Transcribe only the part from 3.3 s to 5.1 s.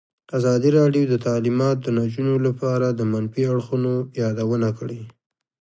اړخونو یادونه کړې.